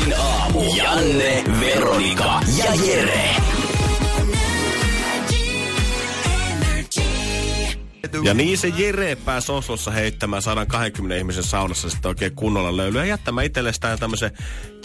[0.00, 0.74] Energin aamu.
[0.76, 3.36] Janne, Veronika ja Jere.
[8.24, 13.08] Ja niin se Jere pääsi Oslossa heittämään 120 ihmisen saunassa sitten oikein kunnolla löylyä ja
[13.08, 14.30] jättämään itsellestään tämmöisen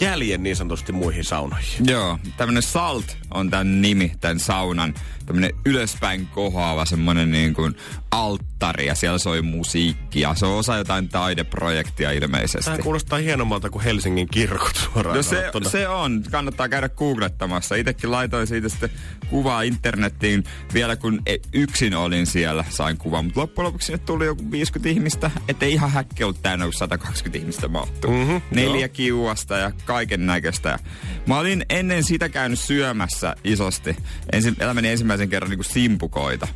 [0.00, 1.86] jäljen niin sanotusti muihin saunoihin.
[1.86, 4.94] Joo, tämmönen Salt on tämän nimi, tämän saunan.
[5.26, 7.76] Tämmönen ylöspäin kohoava semmonen niin kuin
[8.10, 10.34] alttari ja siellä soi musiikkia.
[10.34, 12.64] Se on osa jotain taideprojektia ilmeisesti.
[12.64, 16.22] Tämä kuulostaa hienommalta kuin Helsingin kirkot suoraan No se, se on.
[16.30, 17.74] Kannattaa käydä googlettamassa.
[17.74, 18.90] Itekin laitoin siitä sitten
[19.30, 23.24] kuvaa internettiin vielä kun e- yksin olin siellä, sain kuvan.
[23.24, 25.30] Mutta loppujen lopuksi sinne tuli joku 50 ihmistä.
[25.48, 28.10] Ettei ihan häkki ollut täynnä, kun 120 ihmistä mahtuu.
[28.10, 28.88] Mm-hmm, Neljä joo.
[28.92, 30.78] kiuasta ja kaiken näköistä.
[31.26, 33.96] Mä olin ennen sitä käynyt syömässä isosti.
[34.32, 36.48] Ensi, elämäni ensimmäisen kerran niin kuin simpukoita.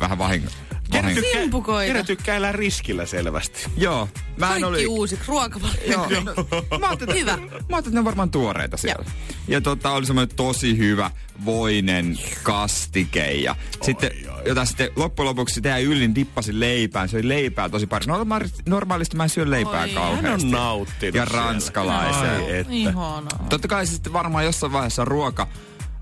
[0.00, 0.50] Vähän vahinko.
[0.92, 2.02] Jere vahinko.
[2.06, 3.66] tykkää- elää riskillä selvästi.
[3.76, 4.08] Joo.
[4.36, 4.86] Mä en Kaikki oli...
[4.86, 5.80] uusiksi ruokavalio.
[5.86, 6.06] Joo.
[6.70, 7.36] No, mä ajattelin, Hyvä.
[7.36, 9.04] Mä ajattelin, että ne on varmaan tuoreita siellä.
[9.48, 11.10] Ja tota, oli semmoinen tosi hyvä
[11.44, 13.32] voinen kastike.
[13.32, 14.10] Ja sitten,
[14.46, 17.08] jota sitten loppujen lopuksi jäi yllin dippasin leipään.
[17.08, 18.08] Se oli leipää tosi paljon.
[18.08, 20.50] Normaalisti, normaalisti mä en syö leipää Oi, hän Hän on kauheasti.
[20.50, 22.30] nauttinut Ja ranskalaisen.
[22.30, 22.72] Ai että.
[22.72, 23.46] Ihanaa.
[23.48, 25.48] Totta kai sitten varmaan jossain vaiheessa ruoka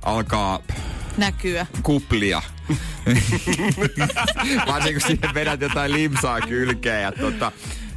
[0.03, 0.61] alkaa
[1.17, 1.67] Näkyä.
[1.83, 2.43] kuplia.
[4.67, 7.03] Varsinkin kun siihen vedät jotain limsaa kylkeen.
[7.03, 7.53] Ja tota,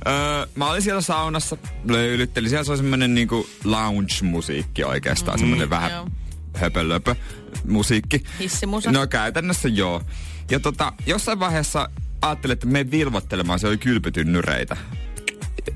[0.08, 1.58] öö, mä olin siellä saunassa,
[1.88, 2.50] löylyttelin.
[2.50, 5.38] Siellä se on semmonen niinku lounge-musiikki oikeastaan.
[5.38, 6.10] Mm, semmonen vähän joo.
[6.56, 7.16] höpölöpö
[7.68, 8.24] musiikki.
[8.40, 8.92] Hissimusa.
[8.92, 10.02] No käytännössä joo.
[10.52, 11.90] Ja tota, jossain vaiheessa
[12.22, 14.78] ajattelin, että me vilvoittelemaan, se oli kylpytynnyreitä.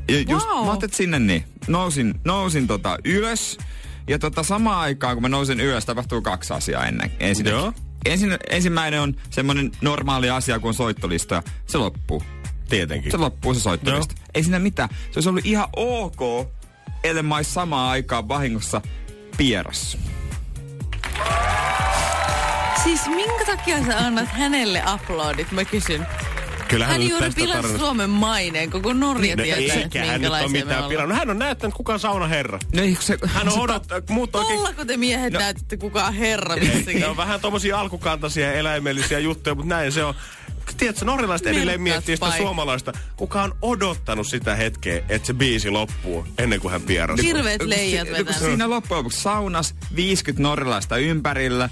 [0.09, 0.55] Ja just, Wow.
[0.65, 1.43] mä ajattelin, että sinne niin.
[1.67, 3.57] Nousin, nousin tota ylös.
[4.07, 7.11] Ja tota samaan aikaan, kun mä nousin ylös, tapahtuu kaksi asiaa ennen.
[7.19, 7.59] Ensinnäkin.
[7.59, 7.73] Joo.
[8.05, 12.23] Ensin, ensimmäinen on semmoinen normaali asia, kun on soittolista se loppuu.
[12.69, 13.11] Tietenkin.
[13.11, 14.15] Se loppuu se soittolista.
[14.33, 14.89] Ei siinä mitään.
[14.89, 16.47] Se olisi ollut ihan ok,
[17.03, 18.81] ellei mä ois samaan aikaan vahingossa
[19.37, 19.97] pierassa.
[22.83, 26.07] Siis minkä takia sä annat hänelle uploadit, mä kysyn.
[26.71, 30.29] Kyllä Hän juuri pilasi tarinasta- Suomen maineen, koko Norja No tietää, ei että sekään nyt
[30.31, 30.89] ole me mitään ollaan.
[30.89, 31.17] pilannut.
[31.17, 32.59] Hän on näyttänyt, kuka on saunaherra.
[32.73, 35.39] No se, Hän on odottanut, muut oikein Tollako te miehet no.
[35.39, 36.99] näytätte kuka on herra missäkin?
[37.01, 40.13] Ne on vähän tommosia alkukantaisia ja eläimellisiä juttuja, mutta näin se on.
[40.77, 46.27] Tiedätkö, norjalaiset edelleen miettii sitä suomalaista, kuka on odottanut sitä hetkeä, että se biisi loppuu
[46.37, 47.23] ennen kuin hän pierasi.
[47.23, 48.33] Hirveet leijat kun vetää.
[48.39, 51.69] Siinä loppujen lopuksi saunas 50 norjalaista ympärillä.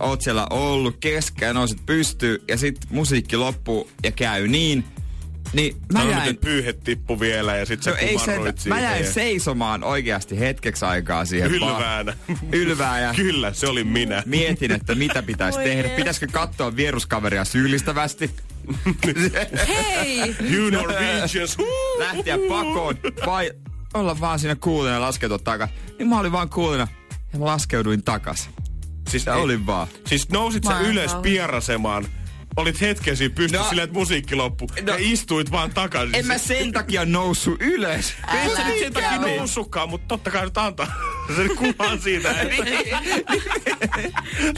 [0.00, 4.84] Oot siellä ollut keskään, nousit pystyy ja sitten musiikki loppuu ja käy niin.
[5.52, 8.80] Niin mä Sano, jäin, miten pyyhe tippu vielä ja sit sä no ei se, mä
[8.80, 11.50] jäin ja- seisomaan oikeasti hetkeksi aikaa siihen
[12.52, 13.00] Ylväänä.
[13.00, 14.22] ja Kyllä, se oli minä.
[14.26, 15.88] mietin, että mitä pitäisi tehdä.
[15.88, 18.30] Pitäisikö katsoa vieruskaveria syyllistävästi?
[19.68, 20.36] Hei!
[20.50, 21.58] You Norwegians.
[21.58, 21.98] huu!
[21.98, 22.94] Lähteä pakoon
[23.26, 23.50] vai
[23.94, 25.70] olla vaan siinä kuulina ja laskeutua takas.
[25.98, 26.88] Niin mä olin vaan kuulina
[27.32, 28.50] ja mä laskeuduin takas.
[29.08, 29.86] Siis, Ja ei- olin vaan.
[30.06, 32.06] siis nousit sä ylös pierasemaan,
[32.58, 33.68] olit hetken siinä pystyssä No.
[33.68, 34.92] silleen, että musiikki loppui, No.
[34.92, 36.14] ja istuit vaan takaisin.
[36.14, 38.14] En mä sen takia noussut ylös.
[38.42, 40.86] Ei sä nyt sen takia noussutkaan, mutta totta kai nyt antaa
[41.36, 42.30] sen kuvan siitä.
[42.30, 42.98] että-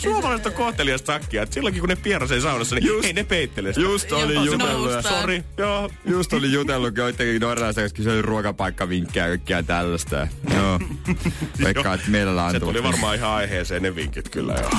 [0.01, 3.69] Suomalaiset on kohteliasta sakkia, että silloinkin kun ne pierasee saunassa, niin Just- ei ne peittele
[3.73, 3.81] sitä.
[3.81, 4.91] Just oli jutellut.
[5.21, 5.91] Sori, joo.
[6.05, 10.29] Just oli jutellut joidenkin norjalaisen kanssa, kysyi ruokapaikkavinkkejä ja kaikkea tällaista.
[10.55, 10.81] Joo.
[11.65, 14.71] Veikkaan, että mielellään Se tuli varmaan ihan aiheeseen ne vinkit kyllä joo.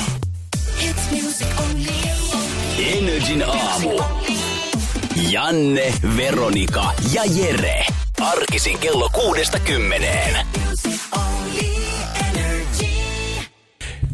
[3.22, 4.04] Energin aamu.
[5.30, 7.86] Janne, Veronika ja Jere.
[8.22, 10.48] Arkisin kello kuudesta kymmeneen.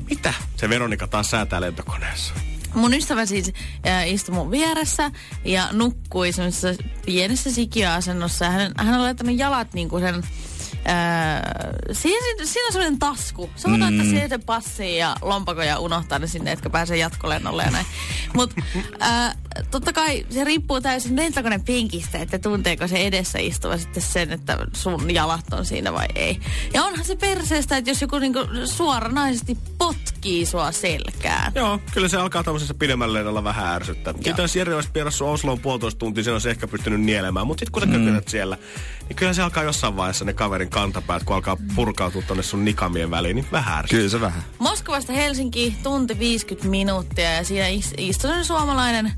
[0.09, 0.33] Mitä?
[0.55, 2.33] Se Veronika taas säätää lentokoneessa.
[2.73, 3.53] Mun ystävä siis
[3.87, 5.11] äh, istui mun vieressä
[5.45, 8.45] ja nukkui semmoisessa pienessä sikiöasennossa.
[8.45, 10.15] Ja hän, hän on laittanut jalat niinku sen...
[10.15, 13.49] Äh, siinä, siinä on semmoinen tasku.
[13.67, 17.71] Voit laittaa siihen sen passin ja lompakon ja unohtaa ne sinne, etkä pääse jatkolennolle ja
[17.71, 17.85] näin.
[18.33, 18.53] Mut
[19.01, 19.37] äh,
[19.71, 24.57] totta kai se riippuu täysin lentokoneen penkistä, että tunteeko se edessä istuva sitten sen, että
[24.73, 26.39] sun jalat on siinä vai ei.
[26.73, 31.51] Ja onhan se perseestä, että jos joku niinku suoranaisesti potkii sua selkään.
[31.55, 34.13] Joo, kyllä se alkaa tämmöisessä pidemmällä lennolla vähän ärsyttää.
[34.13, 37.47] Mitä jos Jere olisi Osloon puolitoista tuntia, sen olisi ehkä pystynyt nielemään.
[37.47, 38.21] Mutta sitten kun sä mm.
[38.27, 38.57] siellä,
[39.09, 43.11] niin kyllä se alkaa jossain vaiheessa ne kaverin kantapäät, kun alkaa purkautua tonne sun nikamien
[43.11, 43.97] väliin, niin vähän ärsyttää.
[43.97, 44.43] Kyllä se vähän.
[44.59, 49.13] Moskovasta Helsinki tunti 50 minuuttia ja siinä is- istui suomalainen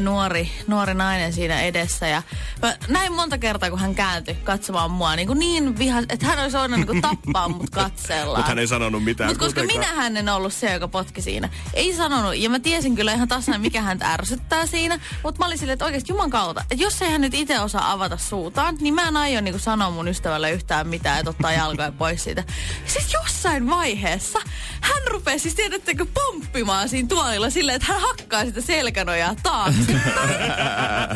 [0.00, 2.08] nuori, nuori nainen siinä edessä.
[2.08, 2.22] Ja
[2.62, 6.38] mä näin monta kertaa, kun hän kääntyi katsomaan mua niin, kuin niin viha, että hän
[6.38, 8.36] olisi voinut niin kuin tappaa mut katseella.
[8.36, 9.90] Mutta hän ei sanonut mitään Mutta koska kuitenkaan.
[9.94, 11.48] minä hän en ollut se, joka potki siinä.
[11.74, 15.00] Ei sanonut, ja mä tiesin kyllä ihan tasan, mikä häntä ärsyttää siinä.
[15.22, 17.92] Mutta mä olin silleen, että oikeasti juman kautta, että jos ei hän nyt itse osaa
[17.92, 21.92] avata suutaan, niin mä en aio niin sanoa mun ystävälle yhtään mitään, että ottaa jalkoja
[21.92, 22.44] pois siitä.
[22.86, 24.38] Sitten jossain vaiheessa
[24.80, 29.82] hän rupesi siis tiedättekö pomppimaan siinä tuolilla silleen, että hän hakkaa sitä selkänojaa taakse.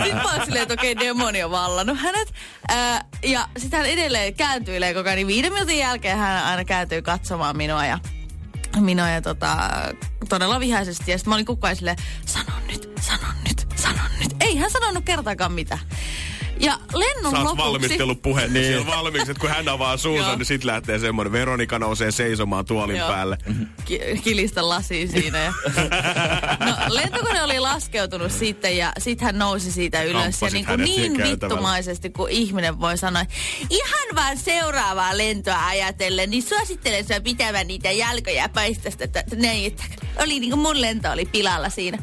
[0.03, 2.35] Sitten mä oon silleen, että okei, demoni on vallannut hänet.
[2.69, 5.17] Ää, ja sitten hän edelleen kääntyilee koko ajan.
[5.17, 7.99] Niin viiden minuutin jälkeen hän aina kääntyy katsomaan minua ja
[8.81, 9.57] minua ja tota,
[10.29, 11.11] todella vihaisesti.
[11.11, 11.97] Ja sitten mä olin koko ajan silleen,
[12.27, 14.29] sanon nyt, sanon nyt, sanon nyt.
[14.41, 15.81] Ei hän sanonut kertaakaan mitään.
[16.61, 17.65] Ja lennon Sä oot lopuksi...
[17.65, 18.67] valmistellut puhetta niin.
[18.67, 21.33] siellä valmiiksi, että kun hän avaa suunsa, niin sit lähtee semmoinen.
[21.33, 23.09] Veronika nousee seisomaan tuolin Joo.
[23.09, 23.39] päälle.
[23.85, 25.39] Ki- kilistä lasiin siinä.
[25.39, 25.53] Ja...
[26.67, 30.23] No, lentokone oli laskeutunut sitten ja sitten hän nousi siitä ylös.
[30.23, 33.25] Kamppasit ja niin, kuin niin vittumaisesti kuin ihminen voi sanoa,
[33.71, 39.05] ihan vaan seuraavaa lentoa ajatellen, niin suosittelen sinua pitämään niitä jalkoja pois tästä.
[39.05, 39.83] että- että Näin, että
[40.17, 41.99] oli niin kuin mun lento oli pilalla siinä.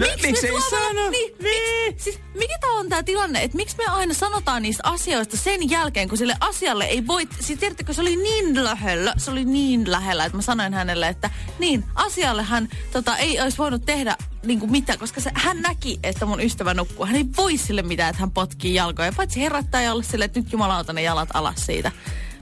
[0.00, 1.10] Miksi miksi me sano?
[1.10, 5.36] Niin, miksi, siis mikä tää on tää tilanne, että miksi me aina sanotaan niistä asioista
[5.36, 9.44] sen jälkeen, kun sille asialle ei voi, siis tiedättekö, se oli niin lähellä, se oli
[9.44, 14.16] niin lähellä, että mä sanoin hänelle, että niin, asialle hän tota, ei olisi voinut tehdä
[14.42, 17.06] niin kuin mitään, koska se, hän näki, että mun ystävä nukkuu.
[17.06, 20.40] Hän ei voi sille mitään, että hän potkii jalkoja, paitsi herättää ja olla silleen, että
[20.40, 21.92] nyt jumalauta ne jalat alas siitä.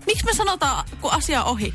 [0.06, 1.74] Miksi me sanotaan, kun asia on ohi?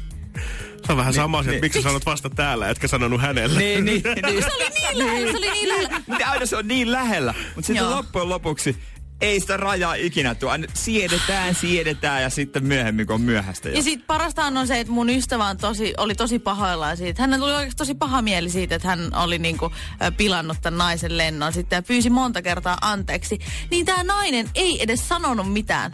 [0.90, 1.56] Se on vähän sama asia, niin.
[1.58, 3.60] että miksi sä sanot vasta täällä, etkä sanonut hänelle.
[3.60, 4.44] Niin, niin, niin.
[4.44, 6.02] Se oli niin lähellä, se oli niin lähellä.
[6.08, 7.34] Mutta aina se on niin lähellä.
[7.56, 7.96] Mutta sitten Joo.
[7.96, 8.78] loppujen lopuksi
[9.22, 10.52] ei sitä rajaa ikinä tule.
[10.52, 13.70] Aina siedetään, siedetään ja sitten myöhemmin, kun on myöhäistä.
[13.70, 13.76] Jo.
[13.76, 17.22] Ja sitten parastaan on se, että mun ystävä on tosi, oli tosi pahoillaan siitä.
[17.22, 19.72] Hän tuli oikeasti tosi paha mieli siitä, että hän oli niinku,
[20.18, 23.40] pilannut tämän naisen lennon sitten ja pyysi monta kertaa anteeksi.
[23.72, 25.92] Niin tämä nainen ei edes sanonut mitään.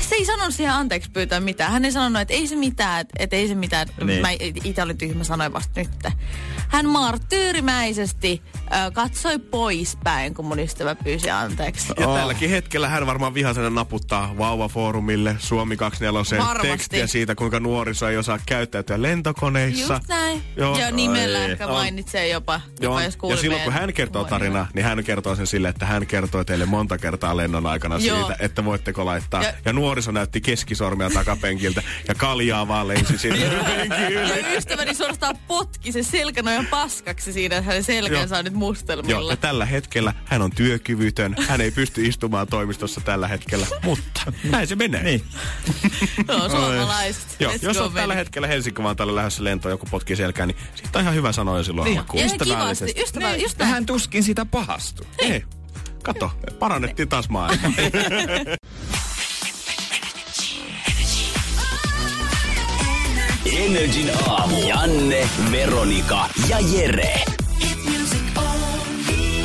[0.00, 1.72] Se ei sanonut siihen anteeksi pyytää mitään.
[1.72, 3.88] Hän ei sanonut, että ei se mitään, että, että ei se mitään.
[4.04, 4.20] Niin.
[4.20, 4.28] Mä
[4.64, 6.12] itse olin tyhmä, sanoin vasta nyt.
[6.68, 11.92] Hän marttyyrimäisesti ö, katsoi poispäin, kun mun ystävä pyysi anteeksi.
[12.00, 16.68] Ja tälläkin hetkellä hän varmaan vihaisena naputtaa Vauva-foorumille Suomi 24 Varmasti.
[16.68, 19.94] tekstiä siitä, kuinka nuoriso ei osaa käyttäytyä lentokoneissa.
[19.94, 20.42] Just näin.
[20.56, 20.78] Joo.
[20.78, 21.50] Ja nimellä Ai.
[21.50, 25.36] ehkä mainitsee jopa, Joo, jopa jos ja silloin kun hän kertoo tarinaa, niin hän kertoo
[25.36, 28.18] sen sille, että hän kertoi teille monta kertaa lennon aikana Joo.
[28.18, 29.42] siitä, että voitteko laittaa.
[29.42, 34.40] Ja, Ja- nuoriso näytti keskisormia takapenkiltä ja kaljaa vaan lensi sinne penkin yli.
[34.40, 39.32] Ja ystäväni suorastaan potki se selkänojan paskaksi siinä, että hänen selkänsä on nyt Joo, mustelmilla.
[39.32, 41.36] ja tällä hetkellä hän on työkyvytön.
[41.48, 45.02] Hän ei pysty istumaan toimistossa tällä hetkellä, mutta näin se menee.
[45.02, 45.22] Niin.
[46.28, 47.36] Joo, suomalaiset.
[47.40, 50.98] Joo, jos on tällä hetkellä Helsinki vaan tällä lähdössä lentoon, joku potkii selkään, niin siitä
[50.98, 51.98] on ihan hyvä sanoa jo silloin Niin.
[51.98, 52.24] alkuun.
[52.24, 52.94] Ystävällisesti.
[52.94, 53.50] kivasti, ystävä, Niin.
[53.58, 53.70] näin.
[53.70, 55.06] hän tuskin sitä pahastu.
[55.18, 55.44] Ei,
[56.02, 57.70] kato, parannettiin taas maailmaa.
[63.56, 64.68] Energin aamu.
[64.68, 67.24] Janne, Veronika ja Jere.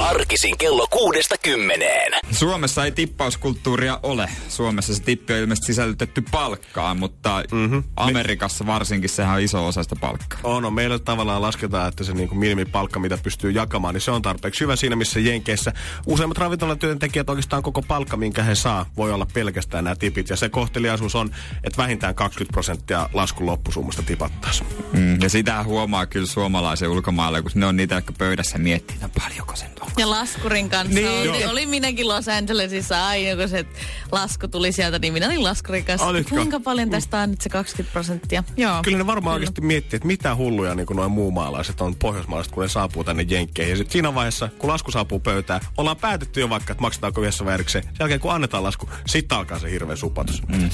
[0.02, 2.12] Arkisin kello kuudesta kymmeneen.
[2.32, 4.30] Suomessa ei tippauskulttuuria ole.
[4.50, 7.84] Suomessa se tippi on ilmeisesti sisällytetty palkkaan, mutta mm-hmm.
[7.96, 10.40] Amerikassa varsinkin sehän on iso osa sitä palkkaa.
[10.44, 10.74] On, on.
[10.74, 14.76] Meillä tavallaan lasketaan, että se niinku minimipalkka, mitä pystyy jakamaan, niin se on tarpeeksi hyvä
[14.76, 15.74] siinä, missä Jenkeissä
[16.06, 20.30] useimmat ravintolatyöntekijät oikeastaan koko palkka, minkä he saa, voi olla pelkästään nämä tipit.
[20.30, 21.30] Ja se kohteliaisuus on,
[21.64, 24.70] että vähintään 20 prosenttia laskun loppusummasta tipattaisiin.
[24.94, 25.22] Mm.
[25.22, 29.56] Ja sitä huomaa kyllä suomalaisen ulkomailla, kun ne on niitä, jotka pöydässä miettii, että paljonko
[29.56, 29.91] sen on.
[29.98, 31.30] Ja laskurin kanssa Niin.
[31.32, 31.52] oli, Joo.
[31.52, 33.66] oli minäkin Los Angelesissa aina, kun se
[34.12, 36.08] lasku tuli sieltä, niin minä olin laskurin kanssa.
[36.08, 36.36] Olitko?
[36.36, 38.44] Kuinka paljon tästä on nyt se 20 prosenttia?
[38.58, 38.80] Joo.
[38.84, 42.70] Kyllä ne varmaan oikeasti miettii, että mitä hulluja niin noin muumaalaiset on pohjoismaalaiset, kun ne
[42.70, 43.72] saapuu tänne Jenkkeihin.
[43.72, 47.46] Ja sitten siinä vaiheessa, kun lasku saapuu pöytään, ollaan päätetty jo vaikka, että maksetaanko yhdessä
[47.46, 47.84] vai erikseen.
[47.84, 50.48] Sen jälkeen, kun annetaan lasku, sitten alkaa se hirveä supatus.
[50.48, 50.70] Mm.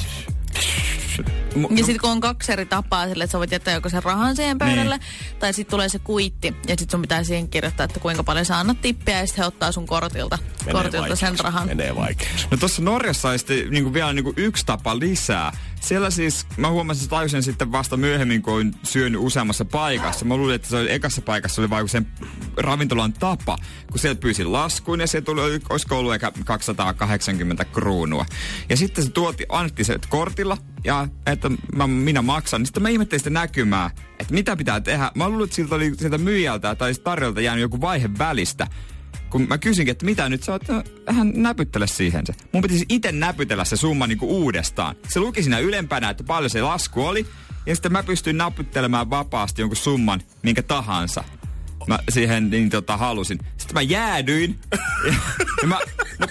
[1.70, 4.36] Ja sitten kun on kaksi eri tapaa sille, että sä voit jättää joko sen rahan
[4.36, 5.40] siihen pöydälle, niin.
[5.40, 8.60] tai sitten tulee se kuitti, ja sitten sun pitää siihen kirjoittaa, että kuinka paljon sä
[8.60, 10.38] annat tippiä, ja sitten he ottaa sun kortilta,
[10.72, 11.68] kortilta sen rahan.
[11.68, 12.48] Menee vaikeaksi.
[12.52, 15.58] No tuossa Norjassa on sitten niinku vielä niinku yksi tapa lisää.
[15.82, 20.26] Siellä siis, mä huomasin, että tajusin sitten vasta myöhemmin, kun olen syönyt useammassa paikassa.
[20.26, 22.08] Mä luulin, että se oli ekassa paikassa oli vain sen
[22.58, 23.58] ravintolan tapa.
[23.92, 28.26] Kun sieltä pyysin laskuun ja se tuli, olisiko ollut ehkä 280 kruunua.
[28.70, 32.66] Ja sitten se tuoti, annettiin se kortilla ja että mä, minä maksan.
[32.66, 35.12] Sitten mä ihmettelin sitä näkymää, että mitä pitää tehdä.
[35.16, 38.68] Mä luulin, että siltä oli sieltä myyjältä tai tarjolta jäänyt joku vaihe välistä.
[39.30, 42.34] Kun mä kysinkin, että mitä nyt sä oot, no, hän näpyttele siihen se.
[42.54, 44.96] Mun pitäisi itse näpytellä se summa niinku uudestaan.
[45.10, 47.26] Se luki siinä ylempänä, että paljon se lasku oli.
[47.66, 51.24] Ja sitten mä pystyin näpyttelemään vapaasti jonkun summan, minkä tahansa.
[51.88, 53.40] Mä siihen niin tota halusin.
[53.58, 54.60] Sitten mä jäädyin.
[54.72, 55.14] ja,
[55.62, 55.80] ja mä,
[56.20, 56.28] no,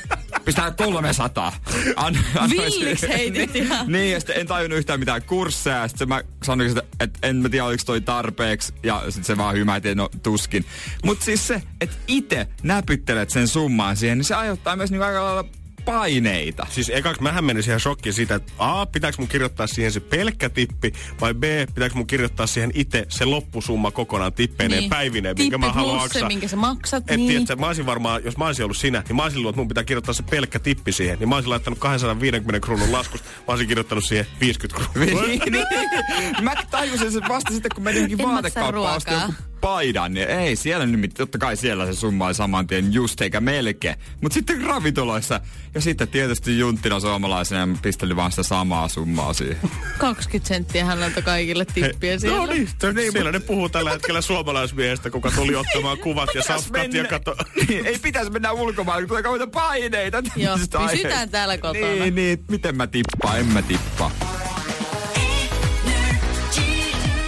[0.46, 1.52] pistää 300.
[1.96, 2.18] An,
[2.50, 3.86] Villiks heitit ihan.
[3.92, 5.88] niin, ja sitten en tajunnut yhtään mitään kursseja.
[5.88, 8.74] Sitten mä sanoin, että, että en mä tiedä, oliko toi tarpeeksi.
[8.82, 10.64] Ja sitten se vaan hymäti, no tuskin.
[11.04, 15.24] Mutta siis se, että itse näpyttelet sen summaan siihen, niin se aiheuttaa myös niin aika
[15.24, 15.44] lailla
[15.86, 16.66] paineita.
[16.70, 20.48] Siis ekaksi mähän menin siihen shokkiin siitä, että A, pitääkö mun kirjoittaa siihen se pelkkä
[20.48, 21.42] tippi, vai B,
[21.74, 24.90] pitääkö mun kirjoittaa siihen itse se loppusumma kokonaan tippeineen niin.
[24.90, 26.28] päivineen, minkä mä haluan plus se, maksaa.
[26.28, 27.28] minkä sä maksat, Et niin.
[27.28, 29.68] tiedätkö, mä olisin varmaan, jos mä olisin ollut sinä, niin mä olisin luullut, että mun
[29.68, 31.18] pitää kirjoittaa se pelkkä tippi siihen.
[31.18, 35.22] Niin mä olisin laittanut 250 kruunun laskusta, mä olisin kirjoittanut siihen 50 kruunua.
[35.26, 36.44] niin, niin.
[36.44, 39.18] Mä tajusin sen vasta sitten, kun menin vaatekauppaan ostin
[39.66, 43.40] paidan, niin ei siellä nyt, totta kai siellä se summa oli saman tien just eikä
[43.40, 43.96] melkein.
[44.20, 45.40] Mutta sitten ravintoloissa,
[45.74, 49.56] ja sitten tietysti junttina suomalaisena mä pistelin vaan sitä samaa summaa siihen.
[49.98, 52.38] 20 senttiä häneltä kaikille tippiä siellä.
[52.38, 56.42] No niin, se, niin, siellä ne puhuu tällä hetkellä suomalaismiehestä, kuka tuli ottamaan kuvat ja
[56.42, 57.36] safkat ja mennä- kato.
[57.68, 60.22] Niin, ei pitäisi mennä ulkomaan, kun tulee kauheita paineita.
[60.36, 60.56] Joo,
[60.90, 61.86] pysytään täällä kotona.
[61.86, 64.10] Niin, niin, miten mä tippaan, en mä tippaa.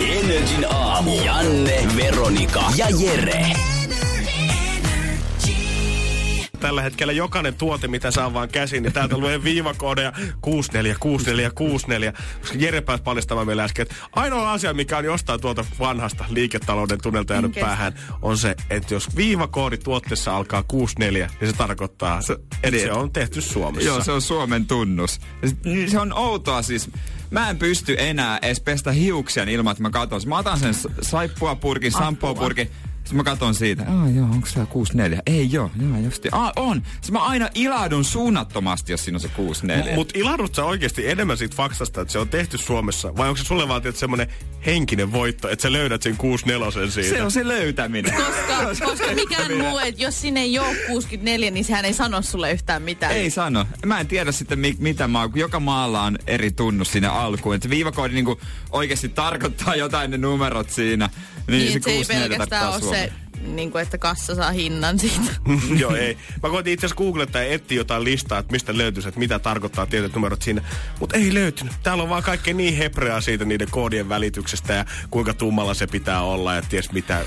[0.09, 1.25] Energin aamu.
[1.25, 3.47] Janne, Veronika ja Jere.
[6.61, 12.13] Tällä hetkellä jokainen tuote, mitä saa vaan käsiin, niin täältä luen viivakoodeja 646464.
[12.41, 16.99] Koska Jere pääsi paljastamaan meille äsken, että ainoa asia, mikä on jostain tuolta vanhasta liiketalouden
[17.03, 17.69] tunnelta jäänyt Minkäs?
[17.69, 22.83] päähän, on se, että jos viivakoodi tuotteessa alkaa 64, niin se tarkoittaa, se, että niin.
[22.83, 23.89] se on tehty Suomessa.
[23.89, 25.21] Joo, se on Suomen tunnus.
[25.65, 26.91] Niin Se on outoa siis.
[27.31, 30.21] Mä en pysty enää edes pestä hiuksia ilman, että mä katon.
[30.27, 32.71] Mä otan sen s- saippuapurkin, sampoopurkin.
[33.09, 33.83] Sitten mä katon siitä.
[33.89, 35.23] Ah joo, onko se 64?
[35.27, 36.29] Ei joo, joo justi.
[36.33, 36.83] Ah on.
[36.93, 39.95] Sitten mä aina ilahdun suunnattomasti, jos siinä on se 64.
[39.95, 43.17] Mutta ilahdut sä oikeasti enemmän siitä faktasta, että se on tehty Suomessa?
[43.17, 44.29] Vai onko se sulle vaan tietysti semmoinen
[44.67, 47.17] henkinen voitto, että sä löydät sen 64 siitä?
[47.17, 48.15] se on se löytäminen.
[48.15, 52.53] Koska, koska mikään muu, että jos sinne ei ole 64, niin sehän ei sano sulle
[52.53, 53.13] yhtään mitään.
[53.13, 53.67] Ei sano.
[53.87, 57.55] Mä en tiedä sitten mi- mitä maa, kun joka maalla on eri tunnus siinä alkuun.
[57.55, 61.11] Että viivakoodi niinku oikeasti tarkoittaa jotain ne numerot siinä.
[61.47, 62.98] Niin, Niin, se se ei 64 pelkästään tarkoittaa ole se.
[63.43, 65.31] Niin kuin, että kassa saa hinnan siitä.
[65.81, 66.19] Joo, ei.
[66.43, 69.87] Mä koitin itse asiassa googlettaa ja etsiä jotain listaa, että mistä löytyisi, että mitä tarkoittaa
[69.87, 70.63] tietyt numerot siinä.
[71.01, 71.73] Mutta ei löytynyt.
[71.83, 76.23] Täällä on vaan kaikkea niin hebreaa siitä niiden koodien välityksestä ja kuinka tummalla se pitää
[76.23, 77.25] olla ja ties mitä.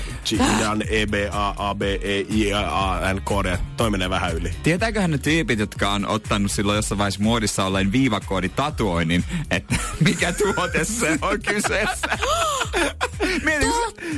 [0.60, 3.58] Jan, E, B, A, A, B, E, I, A, A, N, koodeja.
[3.76, 4.54] Toi menee vähän yli.
[4.62, 10.32] Tietääköhän ne tyypit, jotka on ottanut silloin jossain vaiheessa muodissa olleen viivakoodi tatuoinnin, että mikä
[10.32, 12.18] tuote se on kyseessä?
[13.44, 13.66] Mieti,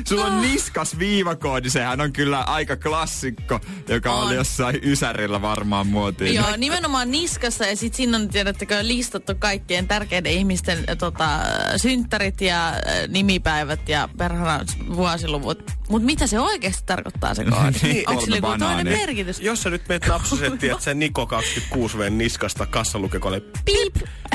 [0.08, 4.26] sulla on niskas viivakoodi, sehän on kyllä aika klassikko, joka On.
[4.26, 6.34] oli jossain Ysärillä varmaan muotiin.
[6.34, 11.40] Joo, nimenomaan niskassa ja sitten siinä on, tiedättekö, listattu kaikkien tärkeiden ihmisten tota,
[11.76, 12.75] synttärit ja äh,
[13.08, 14.64] nimipäivät ja perhana
[14.96, 15.70] vuosiluvut.
[15.88, 17.79] Mutta mitä se oikeasti tarkoittaa se koodi?
[17.83, 19.41] Niin, Onko sillä joku toinen merkitys?
[19.41, 21.29] Jos sä nyt meet napsasettiin, että se Niko
[21.75, 23.95] 26V niskasta kassalukekolle, Piip!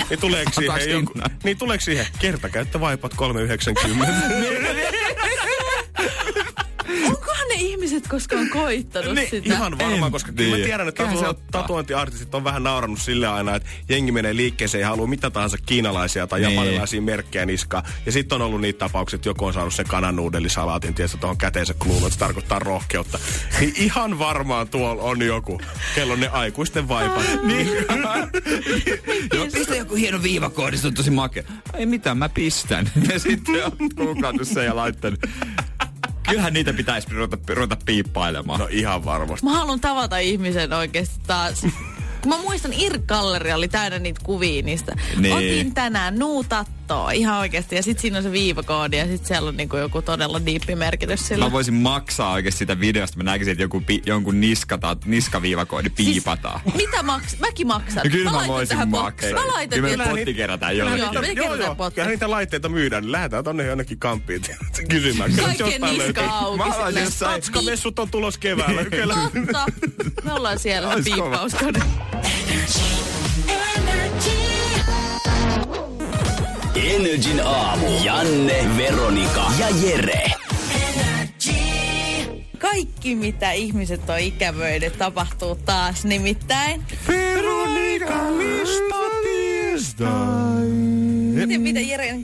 [0.09, 1.13] niin tuleeko siihen joku,
[1.43, 4.13] niin tuleeko siihen kertakäyttövaipat 390?
[7.07, 9.53] Onkohan ne ihmiset koskaan koittanut Niin, sitä?
[9.53, 10.67] Ihan varmaan, En koska kyllä mä tiedä.
[10.67, 15.07] tiedän, että tatu- tatuointiartistit on vähän naurannut sille aina, että jengi menee liikkeeseen ja haluaa
[15.07, 16.51] mitä tahansa kiinalaisia tai Niin.
[16.55, 17.83] japanilaisia merkkejä niskaan.
[18.05, 21.73] Ja sitten on ollut niitä tapauksia, että joku on saanut sen kanannuudelisalaatin, tietysti tuohon käteensä
[21.73, 23.19] kluunut, että se tarkoittaa rohkeutta.
[23.59, 25.61] Niin ihan varmaan tuolla on joku,
[25.95, 27.23] kello on ne aikuisten vaipat.
[27.47, 27.67] niin.
[29.33, 30.23] Joo, pistä joku hieno
[30.87, 31.43] on tosi makea.
[31.73, 32.91] Ei mitään, mä pistän.
[33.13, 35.19] Ja sitten on googlannut sen ja laittanut.
[36.29, 38.59] Kyllähän niitä pitäisi ruveta, ruveta piippailemaan.
[38.59, 39.45] No ihan varmasti.
[39.45, 41.61] Mä haluan tavata ihmisen oikeasti taas.
[42.21, 44.95] Kun mä muistan, Ir-galleria oli täynnä niitä kuvia niistä.
[45.17, 45.35] Niin.
[45.35, 46.19] Otin tänään
[46.89, 47.75] nuutattoa ihan oikeasti.
[47.75, 51.27] Ja sit siinä on se viivakoodi ja sit siellä on niinku joku todella diippi merkitys
[51.27, 51.45] sillä.
[51.45, 53.17] Mä voisin maksaa oikeasti sitä videosta.
[53.17, 56.59] Mä näkisin, että joku pi, jonkun niskata, niskaviivakoodi piipataan.
[56.63, 57.39] Siis, mitä maks?
[57.39, 58.03] Mäkin maksan.
[58.03, 59.29] No kyllä mä laitan voisin maksaa.
[59.31, 61.21] Mä laitan Kyllä me tietysti- potti kerätään Joo, jollakin.
[61.21, 61.95] me kerätään potti.
[61.95, 64.41] Kyllä niitä laitteita myydään, niin lähdetään tonne jonnekin kamppiin
[64.89, 65.31] kysymään.
[65.33, 66.57] Kaikkien niska auki.
[66.57, 67.05] Mä silleen.
[67.05, 68.83] jossain- Tatska-messut on tulos keväällä.
[68.85, 69.65] Totta.
[70.23, 71.05] Me ollaan siellä Ois
[76.89, 77.87] Energin aamu.
[78.03, 80.31] Janne, Veronika ja Jere.
[82.57, 86.83] Kaikki, mitä ihmiset on ikävöidet, tapahtuu taas nimittäin.
[87.07, 90.67] Veronika, mistä tiestai?
[91.33, 92.15] Miten, mitä Jere,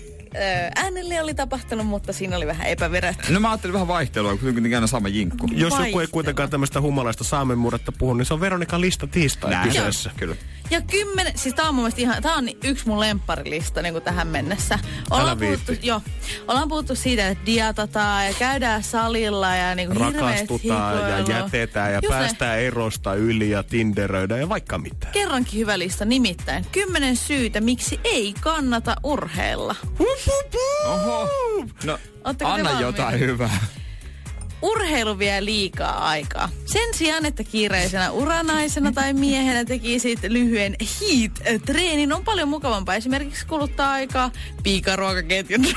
[0.75, 3.33] äänelle oli tapahtunut, mutta siinä oli vähän epävireyttä.
[3.33, 5.47] No mä ajattelin vähän vaihtelua, kun kuitenkin aina sama jinkku.
[5.51, 9.67] Jos joku ei kuitenkaan tämmöistä humalaista saamenmurretta puhu, niin se on Veronika lista tiistai Näin.
[9.69, 10.11] kyseessä.
[10.17, 10.35] Kyllä.
[10.69, 14.03] Ja kymmenen, siis tää on mun mielestä ihan, tää on yksi mun lempparilista niin kuin
[14.03, 14.79] tähän mennessä.
[15.09, 16.01] Ollaan puhuttu, jo,
[16.47, 21.99] ollaan puhuttu siitä, että diatataan ja käydään salilla ja niin kuin Rakastutaan ja jätetään ja
[22.03, 25.07] Just päästään erosta yli ja tinderöidään ja vaikka mitä.
[25.11, 29.75] Kerrankin hyvä lista, nimittäin kymmenen syytä, miksi ei kannata urheilla.
[30.85, 31.29] Oho.
[31.83, 33.59] No, Ootteko te anna jotain hyvää.
[34.61, 36.49] Urheilu vie liikaa aikaa.
[36.65, 43.91] Sen sijaan, että kiireisenä uranaisena tai miehenä tekisit lyhyen heat-treenin, on paljon mukavampaa esimerkiksi kuluttaa
[43.91, 44.31] aikaa
[44.63, 45.65] piikaruokaketjun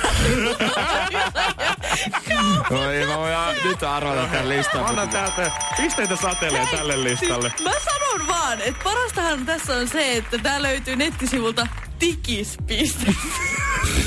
[2.71, 4.85] Oi, mä voin a- nyt arvata tämän listan.
[4.87, 7.53] Anna täältä pisteitä satelee tälle listalle.
[7.57, 11.67] Siis mä sanon vaan, että parastahan tässä on se, että tää löytyy nettisivulta
[11.99, 13.15] tikis.fi.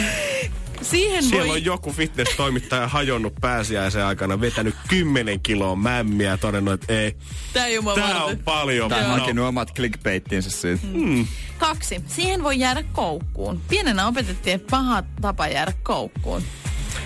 [0.82, 1.56] Siihen Siellä voi...
[1.56, 7.16] on joku fitness-toimittaja hajonnut pääsiäisen aikana, vetänyt 10 kiloa mämmiä ja todennut, että ei,
[7.52, 8.04] Tää ei varten.
[8.16, 8.88] on paljon.
[8.88, 10.82] Tää on No, hakenut omat clickbaittinsä siitä.
[11.58, 12.00] Kaksi.
[12.06, 13.60] Siihen voi jäädä koukkuun.
[13.68, 16.42] Pienenä opetettiin, että paha tapa jäädä koukkuun.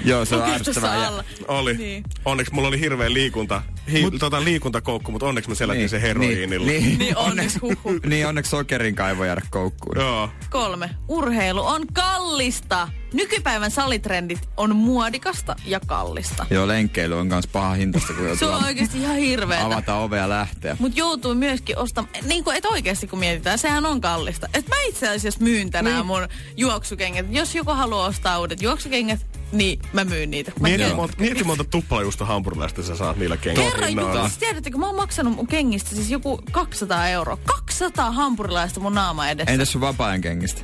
[0.04, 1.07] Joo, se on ärsyttävää.
[1.09, 1.25] alla.
[1.49, 1.76] Oli.
[1.76, 2.04] Niin.
[2.25, 6.66] Onneksi mulla oli hirveä liikunta, hi, Mut- tota, liikuntakoukku, mutta onneksi mä selätin sen heroiinilla.
[6.66, 8.00] Niin, niin, Niin onneksi huhu.
[8.07, 9.97] niin onneksi sokerin kai voi jäädä koukkuun.
[9.99, 10.30] Joo.
[10.50, 10.90] Kolme.
[11.09, 12.88] Urheilu on kallista.
[13.12, 16.47] Nykypäivän salitrendit on muodikasta ja kallista.
[16.50, 19.66] Joo, lenkkeily on kans paha hintasta, kun Se joutuu on oikeasti ihan hirveetä.
[19.66, 20.76] avata ovea ja lähteä.
[20.78, 24.49] Mutta joutuu myöskin ostamaan, niin kuin, et oikeasti kun mietitään, sehän on kallista.
[24.54, 26.07] Et mä itse asiassa myyn tänään niin.
[26.07, 27.26] mun juoksukengät.
[27.30, 30.52] Jos joku haluaa ostaa uudet juoksukengät, niin mä myyn niitä.
[30.61, 33.71] Mä Mieti, monta, mieti monta tuplajuusta hampurilaista sä saat niillä kengillä.
[33.71, 37.38] Kerran juttu, siis tiedättekö, mä oon maksanut mun kengistä siis joku 200 euroa.
[37.45, 39.52] 200 hampurilaista mun naama edessä.
[39.52, 40.62] Entäs sun vapaa-ajan kengistä?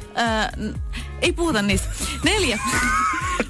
[0.56, 0.78] N-
[1.22, 1.88] ei puhuta niistä.
[2.24, 2.58] Neljä.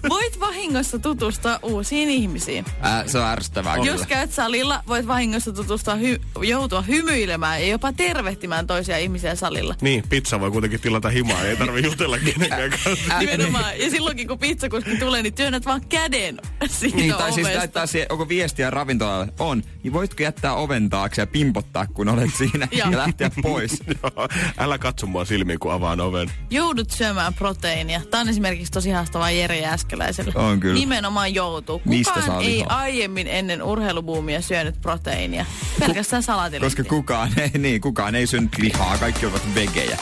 [0.08, 2.64] Voit vahingossa tutustua uusiin ihmisiin.
[2.80, 7.92] Ää, se on ärsyttävää Jos käyt salilla, voit vahingossa tutustua, hy- joutua hymyilemään ja jopa
[7.92, 9.74] tervehtimään toisia ihmisiä salilla.
[9.80, 13.18] Niin, pizza voi kuitenkin tilata himaa, ei tarvi jutella kenenkään kanssa.
[13.18, 13.78] Nimenomaan.
[13.80, 16.38] Ja silloinkin kun pizzakuski tulee, niin työnnät vaan käden
[16.70, 17.58] siitä Niin, tai siis ovesta.
[17.58, 19.32] laittaa siihen, onko viestiä ravintolalle?
[19.38, 19.62] On.
[19.86, 23.82] Niin voitko jättää oven taakse ja pimpottaa, kun olet siinä ja lähteä pois?
[24.02, 26.30] Joo, Älä katso mua silmiin, kun avaan oven.
[26.50, 28.00] Joudut syömään proteiinia.
[28.10, 30.32] Tämä on esimerkiksi tosi haastavaa Jere Jääskeläiselle.
[30.34, 30.74] On kyllä.
[30.74, 31.82] Nimenomaan joutuu.
[31.84, 32.78] Mistä Kukaan saa ei lihaa?
[32.78, 35.46] aiemmin ennen urheilubuumia syönyt proteiinia.
[35.80, 36.66] Pelkästään salatilla.
[36.66, 39.98] Koska kukaan ei, niin, kukaan ei syönyt lihaa, kaikki ovat vegejä.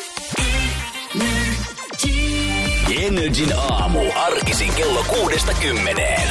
[3.03, 4.01] Energin aamu.
[4.15, 6.31] Arkisin kello kuudesta kymmeneen.